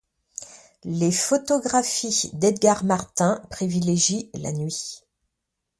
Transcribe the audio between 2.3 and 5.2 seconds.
d'Edgar Martins privilégient la nuit.